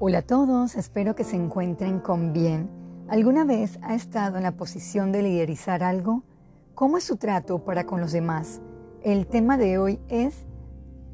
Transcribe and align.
Hola 0.00 0.18
a 0.18 0.22
todos, 0.22 0.76
espero 0.76 1.16
que 1.16 1.24
se 1.24 1.34
encuentren 1.34 1.98
con 1.98 2.32
bien. 2.32 2.70
¿Alguna 3.08 3.42
vez 3.42 3.80
ha 3.82 3.96
estado 3.96 4.36
en 4.36 4.44
la 4.44 4.52
posición 4.52 5.10
de 5.10 5.22
liderizar 5.22 5.82
algo? 5.82 6.22
¿Cómo 6.76 6.98
es 6.98 7.02
su 7.02 7.16
trato 7.16 7.64
para 7.64 7.82
con 7.82 8.00
los 8.00 8.12
demás? 8.12 8.60
El 9.02 9.26
tema 9.26 9.58
de 9.58 9.76
hoy 9.76 9.98
es 10.06 10.46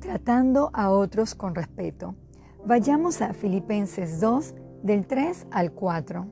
tratando 0.00 0.68
a 0.74 0.90
otros 0.90 1.34
con 1.34 1.54
respeto. 1.54 2.14
Vayamos 2.66 3.22
a 3.22 3.32
Filipenses 3.32 4.20
2, 4.20 4.54
del 4.82 5.06
3 5.06 5.46
al 5.50 5.72
4. 5.72 6.26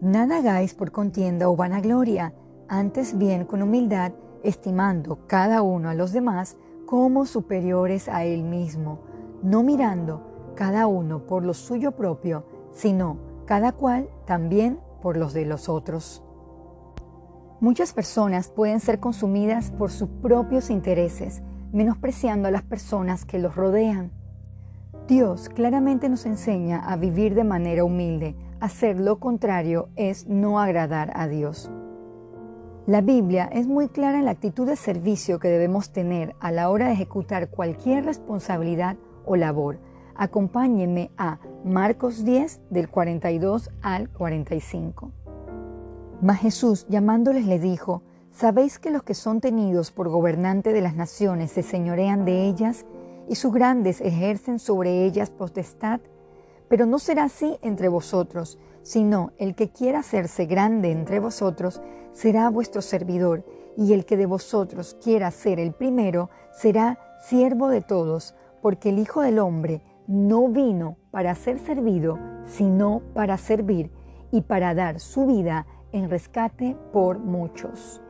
Nada 0.00 0.38
hagáis 0.38 0.74
por 0.74 0.90
contienda 0.90 1.48
o 1.48 1.54
vanagloria, 1.54 2.34
antes 2.66 3.16
bien 3.16 3.44
con 3.44 3.62
humildad, 3.62 4.10
estimando 4.42 5.28
cada 5.28 5.62
uno 5.62 5.90
a 5.90 5.94
los 5.94 6.10
demás 6.10 6.56
como 6.86 7.24
superiores 7.24 8.08
a 8.08 8.24
él 8.24 8.42
mismo, 8.42 8.98
no 9.44 9.62
mirando 9.62 10.35
cada 10.56 10.88
uno 10.88 11.20
por 11.20 11.44
lo 11.44 11.54
suyo 11.54 11.92
propio, 11.92 12.44
sino 12.72 13.18
cada 13.46 13.70
cual 13.70 14.08
también 14.24 14.80
por 15.00 15.16
los 15.16 15.32
de 15.32 15.46
los 15.46 15.68
otros. 15.68 16.24
Muchas 17.60 17.92
personas 17.92 18.48
pueden 18.48 18.80
ser 18.80 18.98
consumidas 18.98 19.70
por 19.70 19.90
sus 19.90 20.08
propios 20.20 20.68
intereses, 20.68 21.42
menospreciando 21.72 22.48
a 22.48 22.50
las 22.50 22.62
personas 22.62 23.24
que 23.24 23.38
los 23.38 23.54
rodean. 23.54 24.10
Dios 25.08 25.48
claramente 25.48 26.08
nos 26.08 26.26
enseña 26.26 26.80
a 26.80 26.96
vivir 26.96 27.34
de 27.34 27.44
manera 27.44 27.84
humilde. 27.84 28.34
Hacer 28.58 28.98
lo 28.98 29.20
contrario 29.20 29.88
es 29.94 30.26
no 30.26 30.58
agradar 30.58 31.12
a 31.14 31.28
Dios. 31.28 31.70
La 32.86 33.00
Biblia 33.00 33.48
es 33.52 33.66
muy 33.66 33.88
clara 33.88 34.18
en 34.18 34.24
la 34.26 34.32
actitud 34.32 34.66
de 34.66 34.76
servicio 34.76 35.38
que 35.38 35.48
debemos 35.48 35.90
tener 35.90 36.36
a 36.40 36.52
la 36.52 36.70
hora 36.70 36.86
de 36.86 36.92
ejecutar 36.92 37.50
cualquier 37.50 38.04
responsabilidad 38.04 38.96
o 39.24 39.34
labor, 39.34 39.78
Acompáñenme 40.18 41.10
a 41.18 41.38
Marcos 41.62 42.24
10 42.24 42.60
del 42.70 42.88
42 42.88 43.70
al 43.82 44.08
45. 44.08 45.12
Mas 46.22 46.40
Jesús 46.40 46.86
llamándoles 46.88 47.44
le 47.44 47.58
dijo, 47.58 48.02
¿sabéis 48.30 48.78
que 48.78 48.90
los 48.90 49.02
que 49.02 49.12
son 49.12 49.42
tenidos 49.42 49.90
por 49.90 50.08
gobernante 50.08 50.72
de 50.72 50.80
las 50.80 50.94
naciones 50.94 51.52
se 51.52 51.62
señorean 51.62 52.24
de 52.24 52.46
ellas 52.46 52.86
y 53.28 53.34
sus 53.34 53.52
grandes 53.52 54.00
ejercen 54.00 54.58
sobre 54.58 55.04
ellas 55.04 55.28
potestad? 55.28 56.00
Pero 56.68 56.86
no 56.86 56.98
será 56.98 57.24
así 57.24 57.58
entre 57.60 57.88
vosotros, 57.88 58.58
sino 58.82 59.32
el 59.36 59.54
que 59.54 59.68
quiera 59.68 59.98
hacerse 59.98 60.46
grande 60.46 60.92
entre 60.92 61.20
vosotros 61.20 61.82
será 62.12 62.48
vuestro 62.48 62.80
servidor, 62.80 63.44
y 63.76 63.92
el 63.92 64.06
que 64.06 64.16
de 64.16 64.24
vosotros 64.24 64.96
quiera 65.02 65.30
ser 65.30 65.60
el 65.60 65.72
primero 65.72 66.30
será 66.50 66.98
siervo 67.20 67.68
de 67.68 67.82
todos, 67.82 68.34
porque 68.62 68.88
el 68.88 68.98
Hijo 68.98 69.20
del 69.20 69.38
Hombre 69.38 69.82
no 70.06 70.48
vino 70.48 70.96
para 71.10 71.34
ser 71.34 71.58
servido, 71.58 72.18
sino 72.44 73.02
para 73.14 73.36
servir 73.36 73.90
y 74.30 74.42
para 74.42 74.74
dar 74.74 75.00
su 75.00 75.26
vida 75.26 75.66
en 75.92 76.10
rescate 76.10 76.76
por 76.92 77.18
muchos. 77.18 78.02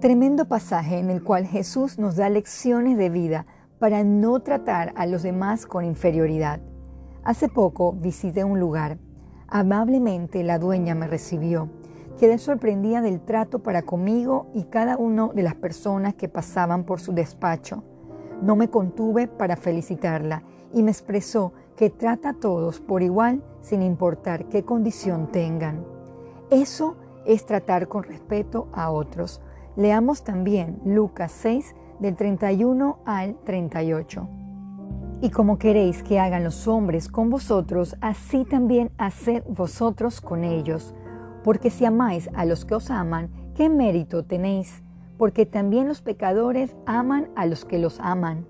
Tremendo 0.00 0.46
pasaje 0.46 0.98
en 0.98 1.10
el 1.10 1.22
cual 1.22 1.46
Jesús 1.46 1.98
nos 1.98 2.16
da 2.16 2.28
lecciones 2.28 2.96
de 2.96 3.10
vida 3.10 3.46
para 3.78 4.04
no 4.04 4.40
tratar 4.40 4.92
a 4.96 5.06
los 5.06 5.22
demás 5.22 5.66
con 5.66 5.84
inferioridad. 5.84 6.60
Hace 7.22 7.48
poco 7.48 7.92
visité 7.92 8.44
un 8.44 8.60
lugar. 8.60 8.98
Amablemente 9.48 10.42
la 10.42 10.58
dueña 10.58 10.94
me 10.94 11.06
recibió. 11.06 11.68
Quedé 12.18 12.38
sorprendida 12.38 13.00
del 13.00 13.20
trato 13.20 13.62
para 13.62 13.82
conmigo 13.82 14.50
y 14.54 14.64
cada 14.64 14.96
una 14.96 15.28
de 15.28 15.42
las 15.42 15.54
personas 15.54 16.14
que 16.14 16.28
pasaban 16.28 16.84
por 16.84 17.00
su 17.00 17.12
despacho. 17.12 17.82
No 18.42 18.56
me 18.56 18.68
contuve 18.68 19.28
para 19.28 19.56
felicitarla 19.56 20.42
y 20.72 20.82
me 20.82 20.90
expresó 20.90 21.52
que 21.76 21.90
trata 21.90 22.30
a 22.30 22.34
todos 22.34 22.80
por 22.80 23.02
igual 23.02 23.42
sin 23.60 23.82
importar 23.82 24.46
qué 24.46 24.64
condición 24.64 25.28
tengan. 25.32 25.84
Eso 26.50 26.96
es 27.24 27.46
tratar 27.46 27.88
con 27.88 28.02
respeto 28.02 28.68
a 28.72 28.90
otros. 28.90 29.40
Leamos 29.76 30.24
también 30.24 30.80
Lucas 30.84 31.32
6 31.32 31.74
del 32.00 32.16
31 32.16 32.98
al 33.04 33.36
38. 33.44 34.28
Y 35.22 35.30
como 35.30 35.58
queréis 35.58 36.02
que 36.02 36.18
hagan 36.18 36.44
los 36.44 36.66
hombres 36.66 37.08
con 37.08 37.28
vosotros, 37.28 37.96
así 38.00 38.44
también 38.44 38.90
haced 38.96 39.42
vosotros 39.48 40.20
con 40.20 40.44
ellos. 40.44 40.94
Porque 41.44 41.70
si 41.70 41.84
amáis 41.84 42.30
a 42.34 42.46
los 42.46 42.64
que 42.64 42.74
os 42.74 42.90
aman, 42.90 43.30
¿qué 43.54 43.68
mérito 43.68 44.24
tenéis? 44.24 44.82
Porque 45.20 45.44
también 45.44 45.86
los 45.86 46.00
pecadores 46.00 46.74
aman 46.86 47.28
a 47.36 47.44
los 47.44 47.66
que 47.66 47.78
los 47.78 48.00
aman. 48.00 48.46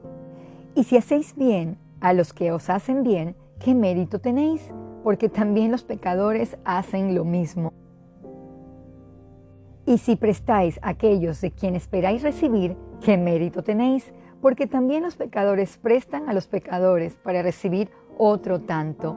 Y 0.76 0.84
si 0.84 0.96
hacéis 0.96 1.34
bien 1.34 1.78
a 2.00 2.12
los 2.12 2.32
que 2.32 2.52
os 2.52 2.70
hacen 2.70 3.02
bien, 3.02 3.34
¿qué 3.58 3.74
mérito 3.74 4.20
tenéis? 4.20 4.72
Porque 5.02 5.28
también 5.28 5.72
los 5.72 5.82
pecadores 5.82 6.56
hacen 6.64 7.16
lo 7.16 7.24
mismo. 7.24 7.72
Y 9.84 9.98
si 9.98 10.14
prestáis 10.14 10.78
a 10.80 10.90
aquellos 10.90 11.40
de 11.40 11.50
quien 11.50 11.74
esperáis 11.74 12.22
recibir, 12.22 12.76
¿qué 13.00 13.16
mérito 13.18 13.64
tenéis? 13.64 14.14
Porque 14.40 14.68
también 14.68 15.02
los 15.02 15.16
pecadores 15.16 15.76
prestan 15.76 16.28
a 16.28 16.32
los 16.34 16.46
pecadores 16.46 17.16
para 17.16 17.42
recibir 17.42 17.90
otro 18.16 18.60
tanto. 18.60 19.16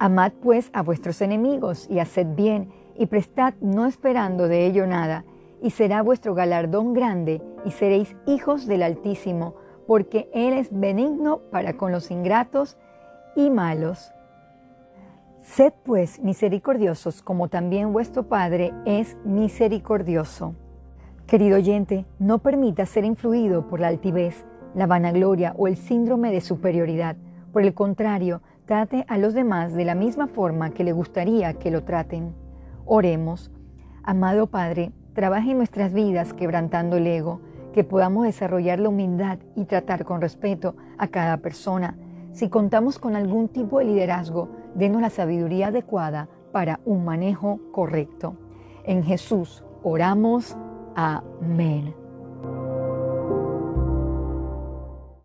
Amad 0.00 0.32
pues 0.42 0.70
a 0.72 0.82
vuestros 0.82 1.22
enemigos 1.22 1.86
y 1.88 2.00
haced 2.00 2.34
bien 2.34 2.72
y 2.98 3.06
prestad 3.06 3.54
no 3.60 3.86
esperando 3.86 4.48
de 4.48 4.66
ello 4.66 4.88
nada, 4.88 5.24
y 5.62 5.70
será 5.70 6.02
vuestro 6.02 6.34
galardón 6.34 6.92
grande 6.92 7.40
y 7.64 7.70
seréis 7.70 8.16
hijos 8.26 8.66
del 8.66 8.82
Altísimo, 8.82 9.54
porque 9.86 10.28
Él 10.34 10.54
es 10.54 10.68
benigno 10.70 11.38
para 11.50 11.74
con 11.74 11.92
los 11.92 12.10
ingratos 12.10 12.76
y 13.36 13.50
malos. 13.50 14.12
Sed 15.40 15.72
pues 15.84 16.20
misericordiosos 16.20 17.22
como 17.22 17.48
también 17.48 17.92
vuestro 17.92 18.28
Padre 18.28 18.72
es 18.84 19.16
misericordioso. 19.24 20.54
Querido 21.26 21.56
oyente, 21.56 22.06
no 22.18 22.38
permita 22.38 22.86
ser 22.86 23.04
influido 23.04 23.66
por 23.66 23.80
la 23.80 23.88
altivez, 23.88 24.44
la 24.74 24.86
vanagloria 24.86 25.54
o 25.56 25.66
el 25.66 25.76
síndrome 25.76 26.30
de 26.30 26.40
superioridad. 26.40 27.16
Por 27.52 27.62
el 27.62 27.74
contrario, 27.74 28.40
trate 28.66 29.04
a 29.08 29.18
los 29.18 29.34
demás 29.34 29.74
de 29.74 29.84
la 29.84 29.94
misma 29.94 30.26
forma 30.26 30.70
que 30.70 30.84
le 30.84 30.92
gustaría 30.92 31.54
que 31.54 31.70
lo 31.70 31.84
traten. 31.84 32.34
Oremos. 32.84 33.50
Amado 34.04 34.48
Padre, 34.48 34.92
trabaje 35.14 35.50
en 35.50 35.58
nuestras 35.58 35.92
vidas 35.92 36.32
quebrantando 36.32 36.96
el 36.96 37.06
ego 37.06 37.40
que 37.72 37.84
podamos 37.84 38.24
desarrollar 38.24 38.78
la 38.80 38.90
humildad 38.90 39.38
y 39.56 39.64
tratar 39.64 40.04
con 40.04 40.20
respeto 40.20 40.76
a 40.98 41.08
cada 41.08 41.38
persona. 41.38 41.96
Si 42.32 42.48
contamos 42.48 42.98
con 42.98 43.16
algún 43.16 43.48
tipo 43.48 43.78
de 43.78 43.86
liderazgo, 43.86 44.48
denos 44.74 45.00
la 45.00 45.10
sabiduría 45.10 45.68
adecuada 45.68 46.28
para 46.52 46.80
un 46.84 47.04
manejo 47.04 47.60
correcto. 47.72 48.36
En 48.84 49.02
Jesús 49.02 49.64
oramos. 49.82 50.56
Amén. 50.94 52.01